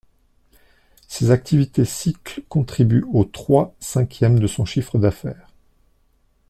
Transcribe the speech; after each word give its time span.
Ses 1.07 1.29
activités 1.29 1.85
cycles 1.85 2.41
contribuent 2.49 3.05
aux 3.13 3.23
trois 3.23 3.75
cinquièmes 3.79 4.39
de 4.39 4.47
son 4.47 4.65
chiffre 4.65 4.97
d’affaires. 4.97 5.53